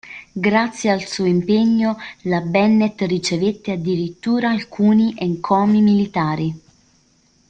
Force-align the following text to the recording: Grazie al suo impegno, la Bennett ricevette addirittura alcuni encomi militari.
Grazie 0.33 0.89
al 0.89 1.05
suo 1.05 1.25
impegno, 1.25 1.95
la 2.23 2.41
Bennett 2.41 3.01
ricevette 3.01 3.73
addirittura 3.73 4.49
alcuni 4.49 5.13
encomi 5.15 5.79
militari. 5.79 6.59